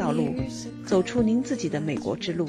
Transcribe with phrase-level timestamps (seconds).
[0.00, 0.34] 道路，
[0.86, 2.48] 走出您自己的美国之路。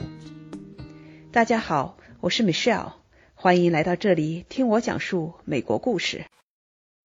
[1.33, 2.93] 大家好，我是 Michelle，
[3.35, 6.23] 欢迎来到这里听我讲述美国故事。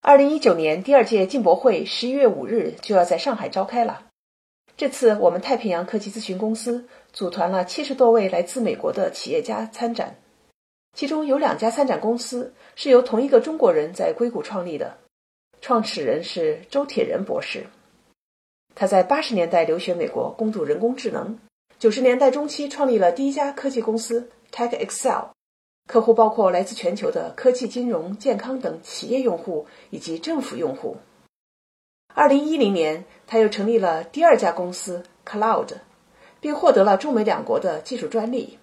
[0.03, 4.05] 二零一九年第二届进博会十一月五日就要在上海召开了。
[4.77, 10.15] 这次我们太平洋科技咨询公司组团了七十多位来自美国的企业家参展，
[10.93, 14.97] 其中有两家参展公司是由同一个中国人在硅谷创立的，
[15.61, 17.67] 创始人是周铁人博士。
[18.79, 21.39] 他在八十年代留学美国，攻读人工智能，
[21.79, 25.31] 九十年代中期创立了第一家科技公司 TechExcel，
[25.89, 30.99] 客户包括来自全球的科技、金融、健康等企业用户以及政府用户。
[32.15, 35.69] 二零一零年，他又成立了第二家公司 Cloud，
[36.39, 38.59] 并获得了中美两国的技术专利。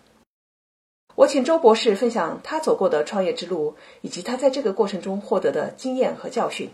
[1.15, 6.69] 我请周博士分享他走过的创业之路，以及他在这个过程中获得的经验和教训。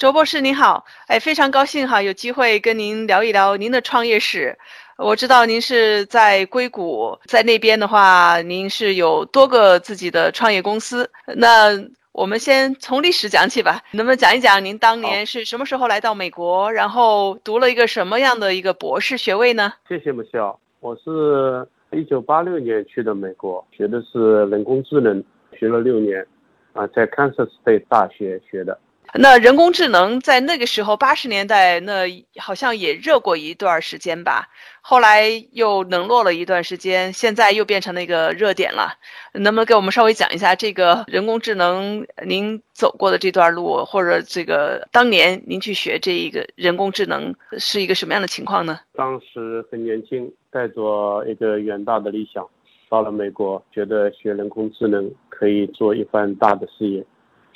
[0.00, 4.56] 周博士您好，哎，非常高兴哈，有机会跟您聊一聊您的创业史。
[4.96, 11.10] 我知道您是在硅谷，在那边的话，您是有多个自己的创业公司。
[11.36, 11.78] 那
[12.12, 19.70] 我们先从历史讲起吧，能不能讲一讲您当年是什么时候来到美国，然后读了一个什么样的一个博士学位呢？
[19.86, 25.22] 谢谢母校，我是一九八六年去的美国，学的是人工智能，
[25.58, 26.26] 学了六年，
[26.72, 28.78] 啊，在 Kansas State 大学学的。
[29.14, 32.04] 那人工智能在那个时候八十年代，那
[32.38, 34.48] 好像也热过一段时间吧，
[34.82, 38.94] 后来又冷落了一段时间，现在又变成了一个热点了。
[39.32, 48.78] 能不能给我们稍微讲一下这个人工智能您走过的这段路，或者这个当年您去学这一个人工智能是一个什么样的情况呢？
[48.94, 52.46] 当时很年轻，带着一个远大的理想，
[52.88, 57.04] 到了美国，觉得学人工智能可以做一番大的事业。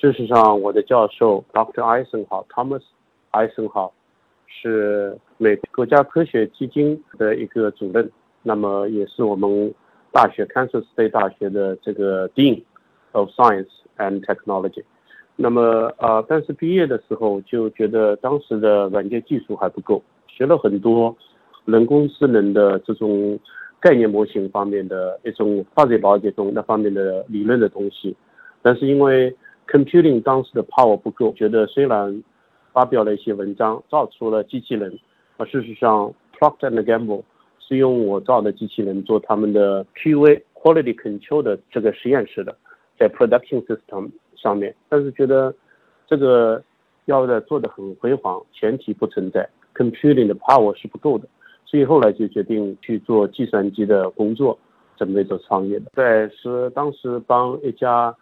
[0.05, 1.81] 事实上，我的教授 Dr.
[1.81, 2.83] Eisenhower Thomas
[3.33, 3.91] Eisenhower
[4.47, 8.11] 是美国家科学基金的一个主任，
[8.43, 9.75] 那么也是我们
[10.13, 12.63] 大学 Kansas State 大学的这个 Dean
[13.13, 14.85] of Science and Technology。
[15.37, 21.17] 那么呃，但是毕业的时候就觉得当时的软件技术还不够，学了很多
[21.65, 23.39] 人工智能的这种
[23.81, 28.15] 概念模型方面的一种发展了解中那方面的理论的东西，
[28.61, 29.35] 但是因为
[29.67, 32.23] Computing 当时的 power 不够，觉得虽然
[32.73, 34.97] 发表了一些文章，造出了机器人，
[35.37, 37.23] 而事实上 Procter and Gamble
[37.59, 42.55] 是用我造的机器人做他们的 QA quality control 的这个实验室的，
[42.99, 45.53] 在 production system 上面，但是觉得
[46.07, 46.63] 这个
[47.07, 51.27] 要的做的很辉煌，前提不存在 computing 的 power 是不够的，
[51.65, 54.57] 所以后来就决定去做计算机的工作，
[54.97, 58.15] 准备做创业的，在是当时帮一家。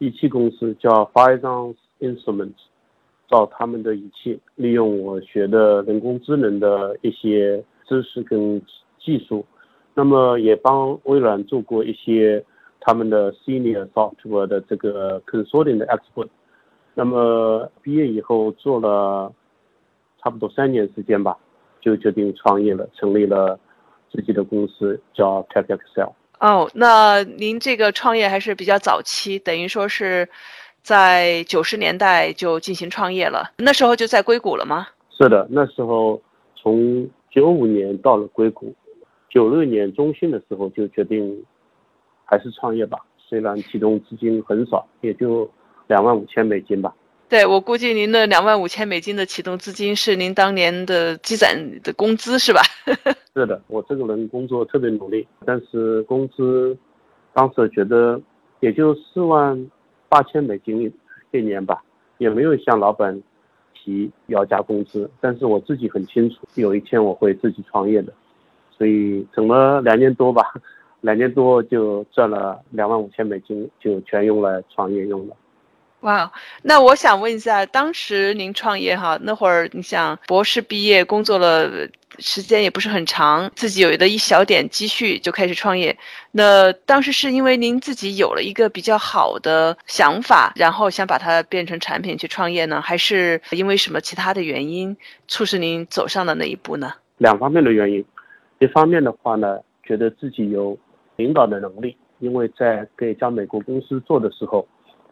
[0.00, 2.54] 仪器公司叫 f i z o n Instruments，
[3.28, 8.60] 造他们的仪器，利用我学的人工智能的一些知识跟
[8.98, 9.44] 技术，
[9.92, 12.42] 那么也帮微软做过一些
[12.80, 16.28] 他们的 Senior Software 的这个 Consulting 的 Expert。
[16.94, 19.30] 那么毕业以后做了
[20.22, 21.36] 差不多三年时间吧，
[21.82, 23.60] 就决定创业了，成立了
[24.10, 26.12] 自己的公司叫 TechExcel。
[26.40, 30.26] 哦，那您这个创业还是比较早期，等于说是
[30.82, 33.52] 在九十年代就进行创业了。
[33.58, 34.88] 那时候就在硅谷了吗？
[35.10, 36.20] 是的，那时候
[36.56, 38.74] 从九五年到了硅谷，
[39.28, 41.44] 九六年中旬的时候就决定
[42.24, 42.98] 还是创业吧。
[43.18, 45.48] 虽然启动资金很少，也就
[45.88, 46.94] 两万五千美金吧。
[47.30, 52.60] 对，我估计您的两万五千美金的启动资金是您当年的积攒的工资，是吧？
[53.36, 56.76] 是的，我这个人工作特别努力，但是工资
[57.32, 58.20] 当时觉得
[58.58, 59.70] 也就四万
[60.08, 60.92] 八千美金
[61.30, 61.80] 一年吧，
[62.18, 63.22] 也没有向老板
[63.74, 65.08] 提要加工资。
[65.20, 68.12] 但是我自己很清楚，有一天我会自己创业的，
[68.76, 70.42] 所以整了两年多吧，
[71.00, 75.36] 两年多就赚了两万五千美金，就全用来创业用了。
[76.00, 76.32] 哇，
[76.62, 81.70] 那我想问一下，当时您创业哈，那会儿你想博士毕业，工作了
[82.18, 85.94] 时间也不是很长，自己有的一小点积蓄就开始创业。
[86.30, 94.96] 那当时是因为您自己有了一个比较好的想法，然后想把它变成产品去创业呢，还是因为什么其他的原因
[95.28, 96.94] 促使您走上了那一步呢？
[97.18, 98.02] 两方面的原因，
[98.58, 100.78] 一方面的话呢，觉得自己有
[101.16, 104.66] 领导的能力，因为在给一家美国公司做的时候。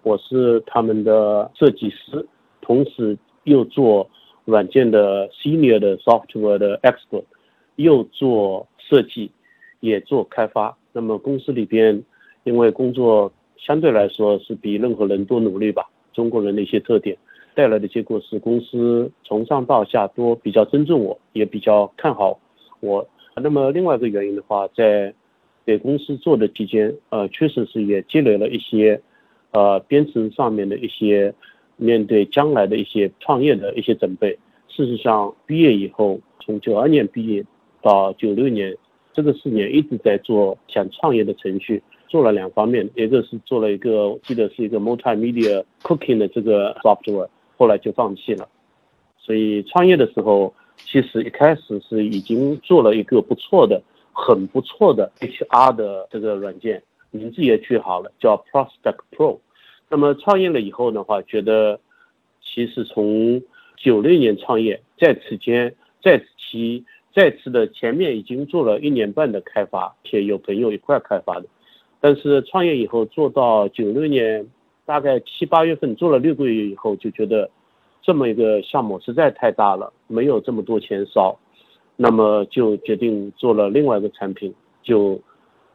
[0.09, 2.25] 我是他们的设计师，
[2.63, 3.15] 同时
[3.45, 4.09] 又做
[4.47, 7.25] 软件的 senior 的 software 的 expert，
[7.77, 9.31] 又做设计，
[9.81, 10.75] 也做开发。
[10.95, 12.03] 那么公司里边，
[12.45, 17.15] 因为工作相对来说是比任何人都努力吧，中国人的一些特点
[17.55, 22.41] 带来的结果是，公司从上到下都比较尊重我，也比较看好
[22.81, 23.07] 我。
[23.37, 25.13] 那么另外一个原因的话，在
[25.67, 28.99] 给公司做的期间，呃，确实是也积累了一些，
[29.53, 31.35] 呃，编程上面的一些
[31.77, 34.39] 面对将来的一些创业的一些准备。
[34.69, 37.45] 事实上，毕业以后，从九二年毕业
[37.83, 38.77] 到九六年，
[39.13, 48.49] 这个四年一直在做想创业的程序，做了两方面，一个是做了一个，我记得是一个 multimedia cooking 的这个 software，后来就放弃了。
[49.19, 50.55] 所以创业的时候。
[50.85, 56.81] 其实一开始是已经做了一个不错的、很不错的 HR 的这个软件，
[57.11, 59.39] 名字也取好了，叫 Prospect Pro。
[59.89, 61.81] 那么创业了以后的话，觉得
[62.43, 63.43] 其实从
[63.77, 66.85] 九六年创业，在此间在此期
[67.15, 71.47] 在此的前面已经做了一年半的开发，且有朋友一块开发的。
[72.01, 74.47] 但是创业以后做到九六年
[74.85, 77.51] 大概七八月份做了六个月以后，就觉得。
[78.01, 81.39] 这么一个项目实在太大了，没有这么多钱烧，
[81.95, 85.21] 那么就决定做了另外一个产品，就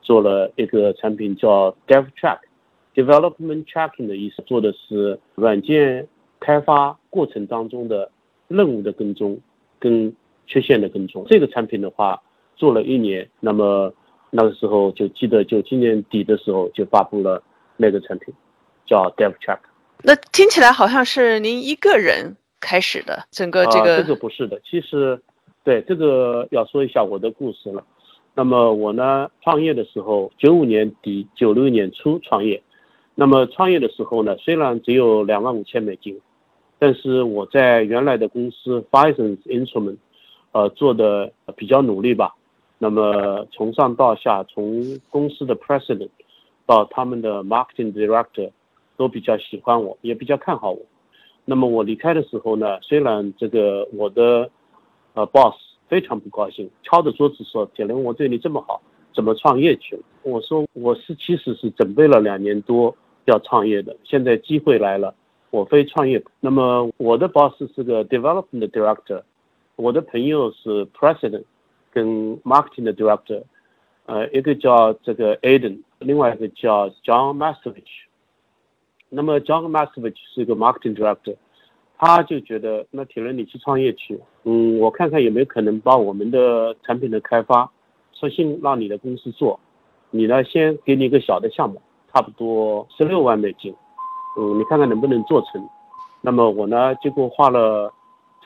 [0.04, 6.08] 做了一个产品叫 Dev Track，Development Tracking 的意思，做的是软件
[6.40, 8.12] 开发过程当中的
[8.48, 9.40] 任务的跟踪
[9.80, 10.14] 跟
[10.46, 11.26] 缺陷的跟踪。
[11.30, 12.22] 这个产品的话
[12.56, 13.92] 做了一年，那么
[14.30, 17.42] 那个时候就记得就今年底的时候就发布了
[17.78, 18.34] 那个产品，
[18.86, 19.60] 叫 Dev Track。
[20.04, 23.98] 那听起来好像是您一个人开始的整个这个。
[23.98, 25.18] 这个不是的，其实，
[25.64, 27.82] 对这个要说一下我的故事了。
[28.34, 32.62] 那么我呢，创业的时候，九五年底、九六年初创业。
[33.16, 36.20] 那么创业的时候呢，虽然只有两万五千美金，
[36.80, 39.98] 但是我在原来的公司 Fisons Instrument，
[40.52, 42.36] 呃，做的比较努力吧。
[42.80, 46.10] 那么从上到下，从公司的 President
[46.66, 48.52] 到他们的 Marketing Director。
[48.96, 50.80] 都比较喜欢我，也比较看好我。
[51.46, 54.48] 那么我离开的时候呢，虽然这个我的
[55.16, 55.56] 呃 boss
[55.94, 58.82] 非常不高兴，敲着桌子说：“铁林，我对你这么好，
[59.14, 65.14] 怎么创业去了？”我说：“我是其实是准备了两年多要创业的，现在机会来了，
[65.52, 69.22] 我非创业。”那么我的 boss 是个 development director，
[69.76, 71.44] 我的朋友是 president
[71.92, 73.44] 跟 marketing 的 director，
[74.08, 78.08] 呃，一个叫这个 Aden，另外一个叫 John Masovich。
[79.10, 81.36] 那么 John Masovich 是一个 marketing director，
[82.06, 87.72] 他就觉得那铁人你去创业去，嗯，我看看有没有可能把我们的产品的开发，
[88.12, 89.58] 索性让你的公司做，
[90.12, 91.82] 你呢先给你一个小的项目，
[92.14, 93.74] 差不多十六万美金，
[94.38, 95.66] 嗯，你看看能不能做成。
[96.20, 97.90] 那么我呢，结果花了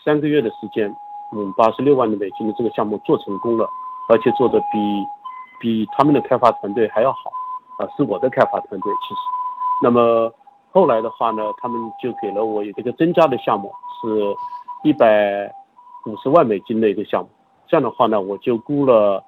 [0.06, 0.88] 三个月的时间，
[1.36, 3.68] 嗯，把十六万的美金的这个项目做成功了，
[4.08, 4.78] 而且做的比
[5.60, 7.32] 比他们的开发团队还要好，
[7.80, 9.20] 啊，是我的开发团队其实，
[9.82, 10.32] 那么。
[10.78, 14.08] 后来的话呢，他们就给了我一个增加的项目，是
[14.84, 15.52] 一百
[16.06, 17.30] 五十万美金的一个项目。
[17.66, 19.24] 这样的话呢，我就雇了，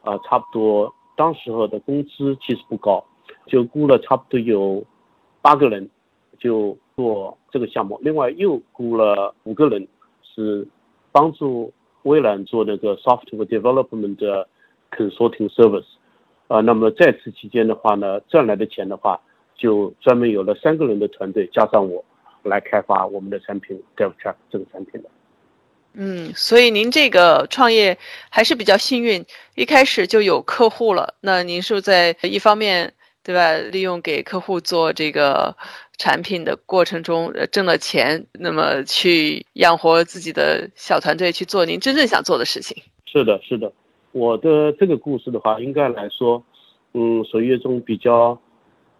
[0.00, 3.04] 呃，差不多当时候的工资其实不高，
[3.46, 4.82] 就雇了差不多有
[5.42, 5.86] 八个人，
[6.38, 7.98] 就做这个项目。
[8.00, 9.86] 另外又雇了五个人，
[10.22, 10.66] 是
[11.12, 11.70] 帮助
[12.04, 14.48] 微软做那个 software development 的
[14.90, 15.84] consulting service。
[16.48, 19.20] 啊，那么在此期间的话呢，赚来的钱的话。
[19.56, 22.04] 就专门有了三个人的团队，加上我，
[22.42, 25.08] 来开发我们的产品 DevTrack 这个产品的。
[25.94, 27.96] 嗯，所以您这个创业
[28.28, 31.14] 还是比较幸运，一开始就有客户了。
[31.20, 32.92] 那您是在一方面，
[33.22, 33.56] 对吧？
[33.70, 35.56] 利用给客户做这个
[35.96, 42.82] 产品的过程中挣了钱，那么去养活自己的小团队，去做您真正想做的事情。
[43.06, 43.72] 是的，是的。
[44.10, 46.44] 我的这个故事的话，应该来说，
[46.92, 48.36] 嗯，属于一种比较。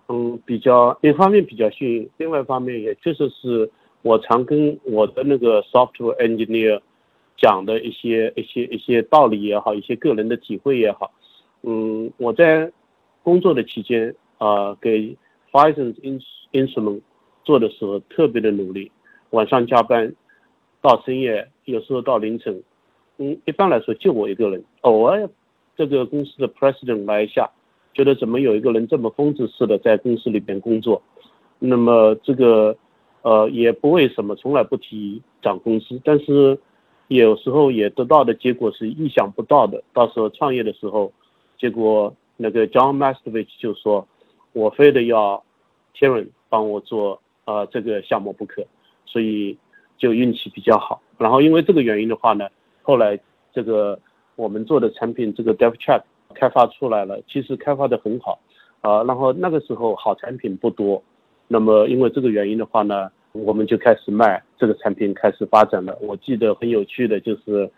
[0.09, 3.71] 嗯，比较一方面比较幸运，另外一方面也确实是
[4.03, 6.79] 我常跟我的那个 software engineer
[7.39, 11.11] 讲的一些一些一些道理也好，一些个人的体会也好。
[11.63, 12.71] 嗯，我在
[13.23, 15.17] 工作的期间啊，给
[15.51, 16.21] f i s o n in
[16.53, 17.01] instrument
[17.43, 18.93] 做的时候特别的努力，
[19.31, 20.15] 晚上加班
[20.83, 22.63] 到深夜，有时候到凌晨。
[23.17, 25.31] 嗯，一般来说就我一个人，偶尔
[25.77, 27.51] 这个公司的 president 来一下。
[27.95, 31.01] 觉得怎么有一个人这么疯子似的在公司里边工作，
[31.61, 32.77] 那么这个
[33.23, 36.59] 呃也不为什么，从来不提涨工资，但是
[37.07, 39.81] 有时候也得到的结果是意想不到的。
[39.93, 41.13] 到时候创业的时候，
[41.57, 44.07] 结果那个 John Mastovich 就说，
[44.53, 45.45] 我非得要
[45.97, 48.67] Karen 帮我做呃这个项目不可，
[49.07, 49.57] 所以
[49.97, 51.01] 就运气比较好。
[51.17, 52.49] 然后因为这个原因的话呢，
[52.83, 53.21] 后来
[53.53, 53.97] 这个
[54.35, 56.03] 我们做的产品这个 DevChat。
[56.35, 58.39] 开发出来了，其实开发的很好，
[58.83, 61.03] 啊，然后那个时候好产品不多，
[61.49, 65.97] 那么因为这个原因的话呢，我们就开始卖这个产品，开始发展了。
[66.01, 67.71] 我记得很有趣的就是，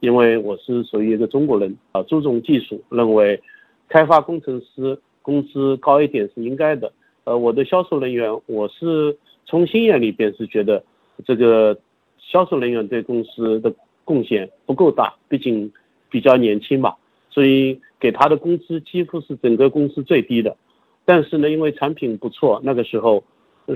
[0.00, 3.40] 因为我是属于一个中国人啊，注重技术，认为
[3.88, 6.92] 开发工程师工资高一点是应该的。
[7.24, 10.82] 呃，我的销售人员，我是从心眼里边是觉得
[11.24, 11.76] 这个
[12.18, 15.72] 销售人员对公司的贡献不够大，毕竟
[16.08, 16.94] 比较年轻嘛，
[17.36, 20.56] 所以给他的工资几乎是整个公司最低的。
[21.04, 23.22] 但是呢，因为产品不错，那个时候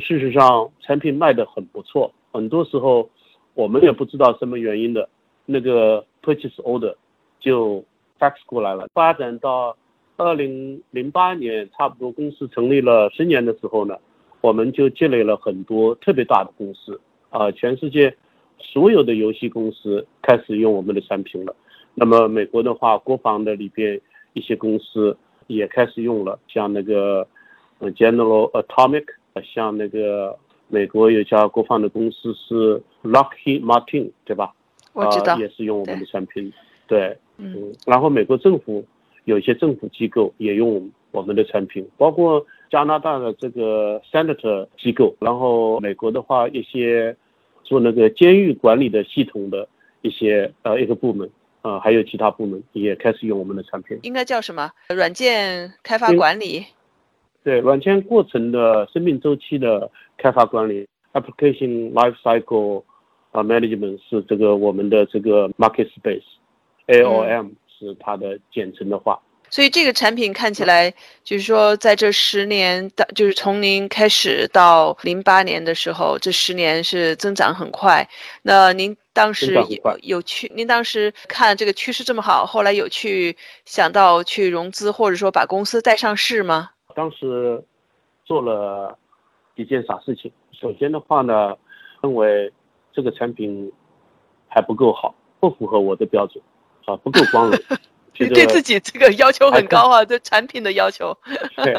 [0.01, 3.11] 事实上产品卖得很不错，很多时候
[3.53, 5.07] 我们也不知道什么原因的。
[5.45, 6.95] 那个 purchase order
[7.39, 7.85] 就
[8.19, 8.89] fax 过来了。
[8.95, 9.77] 发展到
[10.17, 13.95] 二零零八年，差不多公司成立了十年的时候呢，
[14.41, 16.99] 我们就积累了很多特别大的公司
[17.29, 18.17] 啊，全世界
[18.59, 21.55] 所有的游戏公司开始用我们的产品了。
[21.95, 24.01] 那么美国的话，国防的里边
[24.33, 25.17] 一些公司
[25.47, 27.27] 也开始用了，像那个
[27.81, 29.05] General Atomic，
[29.43, 30.37] 像那个
[30.69, 34.53] 美国有家国防的公司是 Lockheed Martin，对吧？
[34.93, 36.53] 我知道，也是用我们的产品，
[36.87, 38.85] 对，嗯，然后美国政府
[39.25, 47.15] 有一些政府机构也用我们的产品，包括加拿大的这个 Senator 机构，然后美国的话一些
[47.63, 49.69] 做那个监狱管理的系统的
[50.03, 51.31] 一些呃一个部门，
[51.63, 54.71] 呃，还有其他部门也开始用我们的产品，应该叫什么？
[54.89, 56.67] 软件开发管理？
[57.43, 62.85] 对，软件过程的生命周期的开发管理，Application Life Cycle。
[63.33, 69.21] 啊，management 是这个我们的这个 market space，AOM 是它的简称的话。
[69.49, 78.05] 所以这个产品看起来就是说，在这十年的，就是从您开始到零八年的时候，这十年是增长很快。
[78.43, 86.71] 那您当时有有去，您当时看这个趋势这么好，后来有去想到去融资，或者说把公司带上市吗？
[86.95, 87.63] 当时
[88.25, 88.97] 做了
[89.57, 90.33] 一件傻事情？
[90.53, 91.57] 首先的话呢，
[92.03, 92.53] 认为。
[92.93, 93.71] 这个产品
[94.49, 96.43] 还不够好，不符合我的标准，
[96.87, 97.57] 啊，不够光荣。
[98.19, 101.17] 你对自己这个要求很高啊，对产品的要求。
[101.63, 101.73] 对，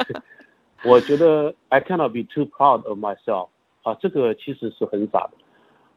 [0.85, 3.49] 我觉得 I cannot be too proud of myself。
[3.83, 5.31] 啊，这个其实是很傻的，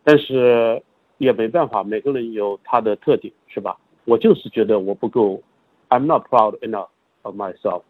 [0.03, 0.83] 但是
[1.19, 3.77] 也没办法，每个人有他的特点，是吧？
[4.05, 5.43] 我就是觉得我不够
[5.89, 6.89] ，I'm not proud enough
[7.23, 7.83] of myself。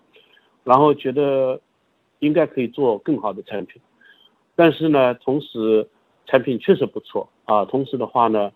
[0.64, 1.60] 然后觉得
[2.20, 3.80] 应该可以做更好的产品，
[4.54, 5.86] 但是呢，同时。
[6.26, 8.50] 产品确实不错啊，同时的话呢，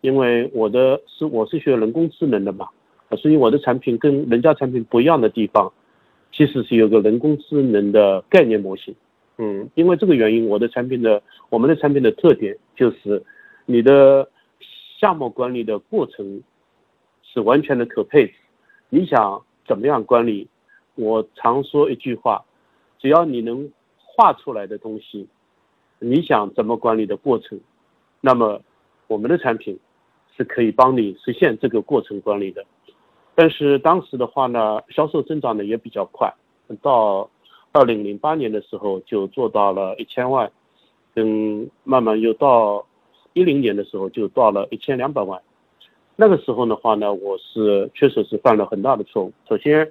[0.00, 2.66] 因为我的是我是学人工智能的嘛，
[3.18, 5.70] 所以我的产品跟人家产品不一样的地方，
[6.32, 8.94] 其实是有个人工智能的概念模型。
[9.36, 13.22] 嗯，因为这个原因，我的产品的我们的产品的特点就是
[13.72, 14.28] 你的
[15.00, 16.42] 项目管理的过程
[17.22, 18.34] 是完全的可配置。
[18.90, 20.46] 你想怎么样管理？
[20.94, 22.44] 我常说一句话，
[22.98, 25.26] 只要你能画出来的东西。
[25.98, 27.58] 你想怎么管理的过程，
[28.20, 28.60] 那么
[29.06, 29.78] 我们的产品
[30.36, 32.62] 是可以帮你实现这个过程管理的。
[33.34, 36.30] 但是当时的话呢，销售增长的也比较快，
[36.82, 37.30] 到
[37.72, 40.52] 二零零八年的时候就做到了一千万，
[41.14, 42.84] 跟慢慢又到
[43.32, 45.40] 一零年的时候就到了一千两百万。
[46.16, 49.32] 那个时候的话呢，我是确实是犯了很大的错误。
[49.48, 49.90] 首先，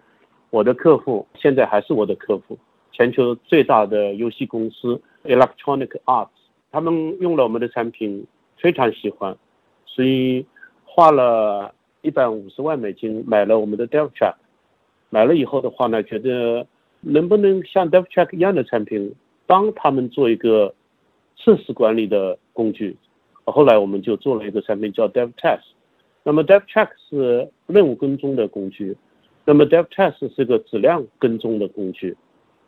[0.49, 2.57] 我的客户现在还是我的客户，
[2.91, 5.01] 全球最大的游戏公司。
[5.23, 6.29] Electronic Arts，
[6.71, 8.25] 他们用了我们的产品，
[8.57, 9.37] 非常喜欢，
[9.85, 10.45] 所以
[10.83, 14.33] 花了一百五十万美金买了我们的 DevTrack。
[15.09, 16.65] 买了以后的话呢，觉得
[17.01, 19.13] 能不能像 DevTrack 一样的产品，
[19.45, 20.73] 帮他们做一个
[21.37, 22.95] 测试管理的工具。
[23.45, 25.61] 后来我们就做了一个产品叫 DevTest。
[26.23, 28.95] 那么 DevTrack 是任务跟踪的工具，
[29.45, 32.15] 那么 DevTest 是个质量跟踪的工具。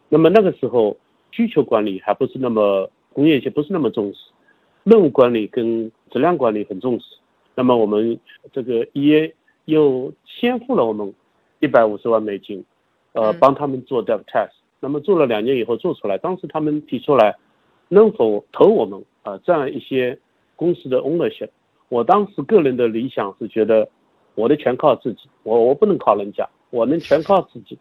[0.10, 0.98] 那么那个时候。
[1.36, 4.20] 需求管理还不是那么工业界不是那么重视，
[4.84, 7.06] 任务管理跟质量管理很重视。
[7.56, 8.20] 那么我们
[8.51, 9.34] 这个 EA
[9.65, 11.12] 又先付了我们
[11.60, 12.63] 一百五十万美金，
[13.13, 14.51] 呃，帮他们做 dev test。
[14.80, 17.36] 那么做了两年以后做出来，当时他们提出来
[17.89, 20.15] 能否投我们啊这样一些
[20.63, 21.50] 公司的 ownership。
[21.89, 23.89] 我当时个人的理想是觉得
[24.36, 27.77] 我的全靠自己，我我不能靠人家，我能全靠自己，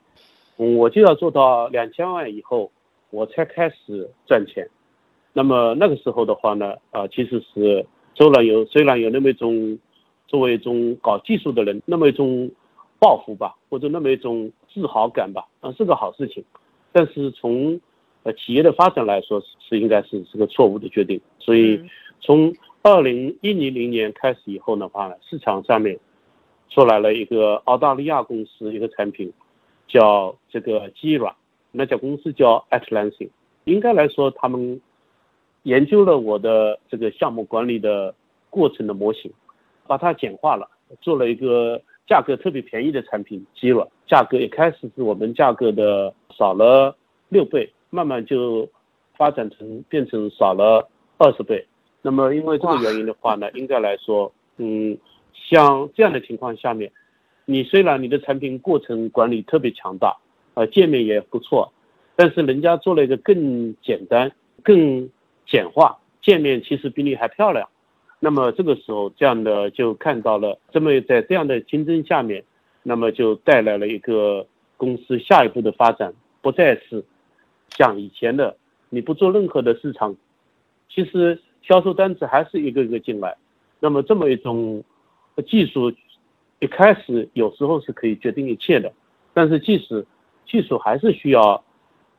[0.56, 2.70] 我就要做到两千万以后。
[3.14, 4.66] 我才开始赚钱，
[5.34, 7.84] 那么那个时候的话呢，啊，其实是
[8.14, 9.78] 虽然有虽然有那么一种
[10.26, 12.50] 作为一种搞技术的人那么一种
[12.98, 16.42] 抱负吧，或者那么一种自豪感吧，啊，是个好事情，
[16.90, 17.78] 但是从
[18.22, 21.20] 呃企业的发展来说，是应该是是个错误的决定。
[21.38, 21.78] 所以
[22.22, 22.50] 从
[22.84, 25.96] 二零一零零年开始以后的话呢，市场上面
[26.68, 29.32] 出来了一个澳大利亚公司一个产品，
[29.86, 31.32] 叫这个基软。
[31.70, 33.28] 那家公司叫 Atlassian，
[33.64, 34.80] 应该来说，他们
[35.62, 38.12] 研究了我的这个项目管理的
[38.50, 39.32] 过程的模型，
[39.86, 40.68] 把它简化了，
[41.00, 43.86] 做了一个价格特别便宜的产品，基软。
[44.08, 46.96] 价格一开始是我们价格的少了
[47.28, 48.68] 六倍，慢慢就
[49.16, 51.64] 发展成变成少了二十倍。
[52.02, 54.99] 那么因为这个原因的话呢，应该来说，嗯，
[55.32, 56.90] 像这样的情况下面，
[57.44, 60.16] 你虽然你的产品过程管理特别强大，
[60.54, 61.73] 呃，界面也不错，
[62.16, 64.30] 但是人家做了一个更简单、
[64.62, 65.09] 更
[65.47, 67.68] 简化界面，其实比你还漂亮。
[68.18, 72.44] 那么这个时候，这样的就看到了，这么在这样的竞争下面，
[72.82, 77.04] 那么就带来了一个公司下一步的发展，不再是
[77.71, 78.56] 像以前的，
[78.90, 80.14] 你不做任何的市场，
[80.88, 83.37] 其实销售单子还是一个一个进来。
[83.81, 84.83] 那么这么一种
[85.47, 85.92] 技术，
[86.61, 88.92] 一开始有时候是可以决定一切的，
[89.33, 90.04] 但是即使
[90.47, 91.62] 技术还是需要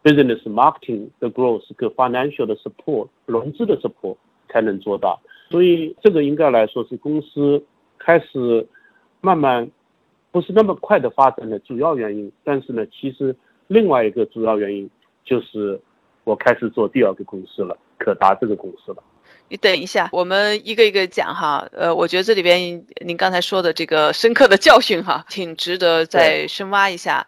[0.04, 4.18] business marketing 的 growth 跟 financial 的 support 融资的 support
[4.50, 5.22] 才能做到。
[5.50, 7.64] 所以这个应该来说是公司
[7.98, 8.68] 开始
[9.22, 9.70] 慢慢
[10.32, 12.32] 不是那么快的发展的主要原因。
[12.44, 13.36] 但是呢，其实
[13.68, 14.90] 另外一个主要原因
[15.24, 15.80] 就是
[16.24, 19.04] 我开始做第二个公司了，可达这个公司了。
[19.50, 21.68] 你等一下，我们一个一个讲哈。
[21.72, 27.28] 呃，我觉得这里边您刚才说的这个深刻的教训哈，挺值得再深挖一下。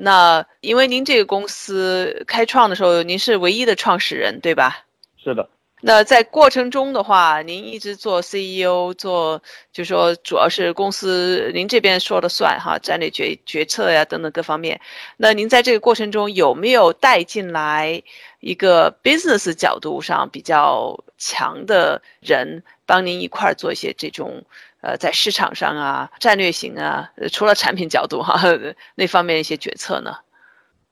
[0.00, 4.84] 那因为您这个公司开创的时候，您是唯一的创始人，对吧？
[5.22, 5.48] 是的。
[5.86, 14.80] 那在过程中的话，您一直做 CEO，做就是说主要是公司您这边说了算哈，战略决决策呀等等各方面。
[15.18, 18.02] 那您在这个过程中有没有带进来
[18.40, 24.42] 一个 business 角度上比较强的人，帮您一块儿做一些这种
[24.80, 28.40] 呃在市场上啊战略型啊，除了产品角度哈
[28.96, 30.16] 那方面一些决策呢？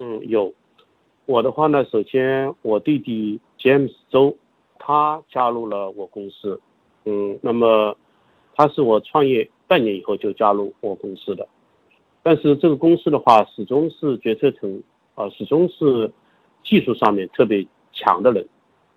[0.01, 0.53] 嗯，有。
[1.25, 4.37] 我的话呢，首先我弟弟 James 周。
[4.85, 6.61] 他加入了我公司，
[7.05, 7.97] 嗯，那么
[8.57, 11.47] 他是我创业半年以后就加入我公司的，
[12.25, 14.83] 但是这个公司的话，始终是决策层
[15.15, 16.11] 啊，始终是
[16.65, 18.45] 技术上面特别强的人，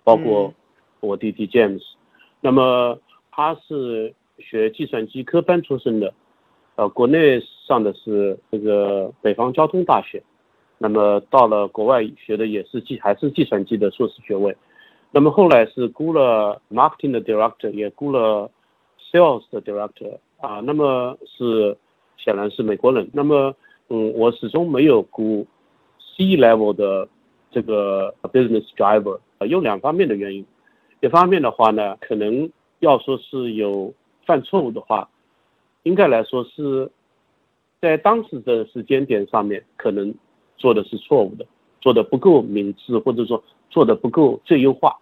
[0.02, 0.52] 包括
[0.98, 1.82] 我弟弟 James，
[2.40, 2.98] 那么
[3.30, 6.12] 他是学计算机科班出身的，
[6.74, 10.20] 呃，国内上的是这个北方交通大学，
[10.78, 14.56] 那么到了国外学的也是计还是计算机的硕士学位。
[15.10, 18.50] 那么后来是雇了 marketing 的 director，也雇了
[19.10, 21.76] sales 的 director 啊，那么是
[22.16, 23.08] 显然是美国人。
[23.12, 23.54] 那么
[23.88, 25.46] 嗯，我始终没有雇
[25.98, 27.08] C level 的
[27.50, 30.44] 这个 business driver，有两方面的原因。
[31.00, 35.08] 一方面的话呢，可能要说是有犯错误的话，
[35.84, 36.90] 应该来说是
[37.80, 40.12] 在当时的时间点上面可能
[40.58, 41.46] 做的是错误的，
[41.86, 44.98] 做的不够明智，或者说做的不够最优化。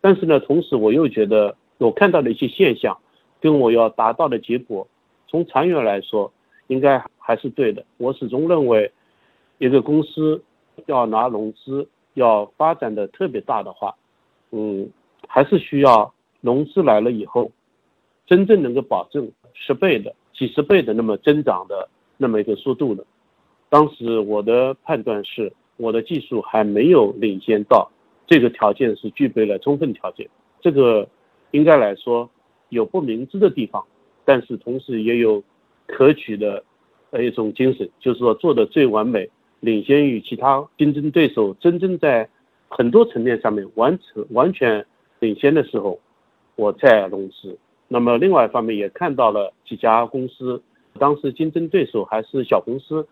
[0.00, 2.96] 但是呢，同时我又觉得我看到的一些现象，
[3.40, 4.86] 跟我要达到的结果，
[5.26, 6.32] 从长远来说，
[6.68, 7.84] 应该还是对的。
[7.96, 8.92] 我始终认为，
[9.58, 10.40] 一个公司
[10.86, 13.92] 要拿融资，要发展的特别大的话，
[14.52, 14.88] 嗯，
[15.26, 17.50] 还是需要融资来了以后，
[18.24, 23.04] 真正能够保证十倍的、几十倍的那么增长的那么一个速度的。
[23.68, 27.90] 当时我的判断是，我的技术还没有领先到。
[28.26, 30.28] 这个条件是具备了充分条件，
[30.60, 31.08] 这个
[31.50, 32.30] 应该来说
[32.68, 33.84] 有不明智的地方，
[34.24, 35.42] 但是同时也有
[35.88, 36.62] 可取的
[37.10, 42.28] 呃一种精神，就是说做的最完美，领先于其他竞争对手，真正在
[42.68, 44.86] 很多层面上面完成完全
[45.18, 45.98] 领先的时候，
[46.54, 47.58] 我再融资。
[47.88, 50.62] 那么另外一方面也看到了几家公司，
[51.00, 53.04] 当时竞争对手还是小公司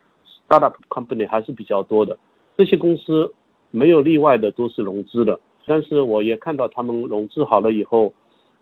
[0.49, 2.17] ，startup company 还是比较多的，
[2.59, 3.33] 这些公司。
[3.71, 8.15] 没有例外的都是融资的，但是我也看到他们融资好了以后，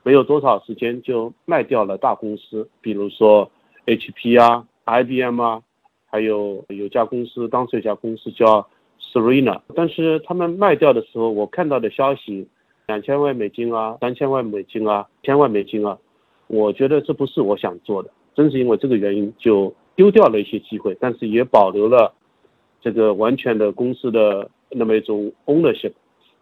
[0.02, 3.48] 没有多少时间就卖掉了大公司，比如说
[3.86, 5.62] HP 啊、IBM 啊，
[6.06, 8.68] 还有有家公司，当时有家公司叫
[9.00, 12.48] Serena，但是他们卖掉的时候，我看到的消息，
[12.88, 15.96] 两千万美金啊、三千万美金啊、千万美金啊，
[16.48, 22.12] 我觉得这不是我想做的，正是因为这个原因就丢掉了一些机会，但是也保留了
[22.86, 24.48] 这个完全的公司的。
[24.68, 25.92] 那么一种 ownership，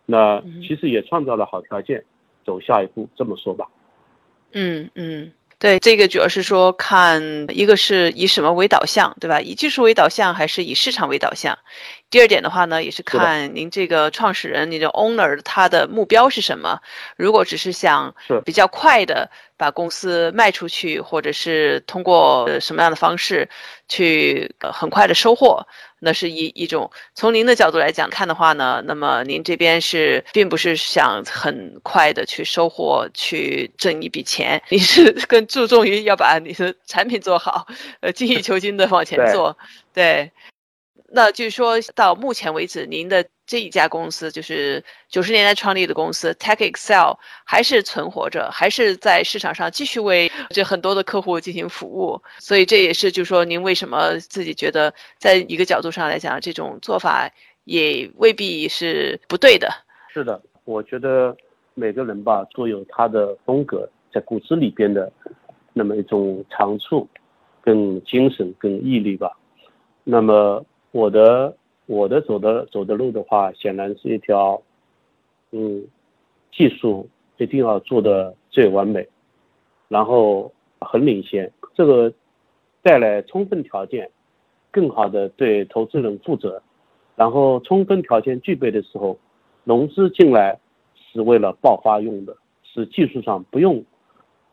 [0.06, 2.02] 那其实也创造了好条件，
[2.42, 3.68] 走下一步，这么说吧。
[4.52, 9.42] 嗯嗯，对，这个主要是说看一个是以什么为导向，对吧？
[9.42, 11.56] 以技术为导向还是以市场为导向？
[12.14, 16.78] 第二点的话呢，也是看您这个创始人，你的 owner 他的目标是什么。
[17.16, 23.48] 如果只是想比较快的把公司卖出去，或者是通过什么样的方式
[23.88, 25.66] 去很快的收获，
[25.98, 26.88] 那是一一种。
[27.16, 37.66] 从您的角度来讲看的话呢，那么您这边是并不是想很快的去收获，去挣一笔钱， 你是更注重于要把你的产品做好，
[37.98, 39.58] 呃，精益求精的往前做，
[39.92, 40.30] 对。
[41.10, 52.20] 那就是说到目前为止，您的这一家公司就是九十年代创立的公司 Tech Excel 还是存活着，还是在市场上继续为这很多的客户进行服务。
[52.38, 57.30] 所以这也是就是说，您为什么自己觉得在一个角度上来讲，这种做法
[57.62, 59.68] 也未必是不对的。
[60.12, 61.36] 是的，我觉得
[61.74, 65.12] 每个人吧都有他的风格，在骨子里边的
[65.72, 67.08] 那么一种长处、
[67.62, 69.30] 跟精神、跟毅力吧。
[70.02, 70.64] 那么。
[70.94, 71.52] 我的
[71.86, 74.62] 我的走的走的路的话，显然是一条，
[75.50, 75.84] 嗯，
[76.52, 79.04] 技术一定要做的最完美，
[79.88, 82.12] 然后很领先，这个
[82.80, 84.08] 带来充分条件，
[84.70, 86.62] 更好的对投资人负责，
[87.16, 89.18] 然后充分条件具备的时候，
[89.64, 90.56] 融资进来
[90.94, 93.84] 是为了爆发用的，是技术上不用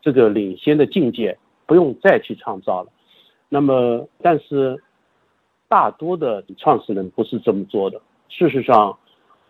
[0.00, 2.90] 这个领先的境界，不用再去创造了，
[3.48, 4.82] 那么但是。
[5.72, 7.98] 大多的创始人不是这么做的。
[8.28, 8.94] 事实上，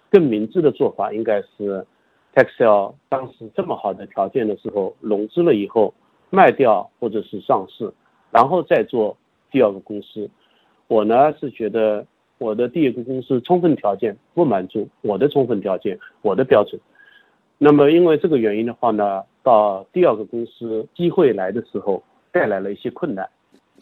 [0.08, 1.84] 更明智的做法应该是
[2.32, 5.92] ，Texel 当时这么好的条件的时候，融资了以后
[6.30, 7.92] 卖掉或者是上市，
[8.30, 9.16] 然后再做
[9.50, 10.30] 第二个公司。
[10.86, 12.06] 我呢是觉得
[12.38, 16.80] 我的第一个公司充分条件不满足我的充分条件，我的标准。
[17.58, 23.28] 那么因为这个原因的话呢，到第二个公司机会来的时候，带来了一些困难。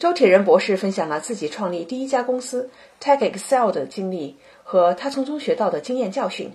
[0.01, 6.53] 周铁人博士分享了自己创立第一家公司 Tech Excel 的经历和他从中学到的经验教训。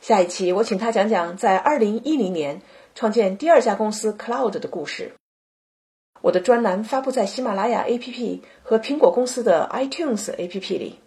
[0.00, 2.62] 下一期我请他讲讲在2010年
[2.94, 5.10] 创建第二家公司 Cloud 的故事。
[6.20, 11.00] 我的专栏发布在喜马拉雅 APP 和苹果公司的 iTunes APP 里。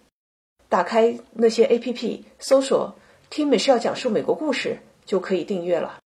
[0.68, 2.96] 打开那些 APP，搜索
[3.32, 6.00] “听美 e 讲述美国故事”就可以订阅了。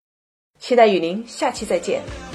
[0.60, 2.35] 期待与您下期再见。